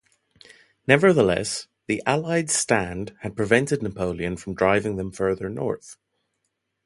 Nevertheless, 0.87 1.67
the 1.85 2.01
Allied 2.07 2.49
stand 2.49 3.15
had 3.19 3.35
prevented 3.35 3.83
Napoleon 3.83 4.35
from 4.35 4.55
driving 4.55 4.95
them 4.95 5.11
further 5.11 5.47
north. 5.47 5.97